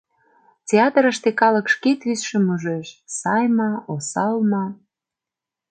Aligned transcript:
Театрыште 0.69 1.29
калык 1.39 1.67
шке 1.73 1.91
тӱсшым 2.01 2.45
ужеш: 2.55 2.87
сай 3.17 3.45
ма, 3.57 3.71
осал 3.93 4.35
ма. 4.51 4.65